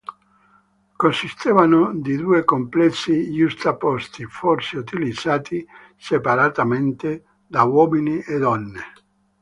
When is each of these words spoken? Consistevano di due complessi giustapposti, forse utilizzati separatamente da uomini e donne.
Consistevano 0.97 1.93
di 1.93 2.17
due 2.17 2.43
complessi 2.43 3.31
giustapposti, 3.31 4.25
forse 4.25 4.79
utilizzati 4.79 5.63
separatamente 5.95 7.23
da 7.45 7.65
uomini 7.65 8.19
e 8.19 8.39
donne. 8.39 8.81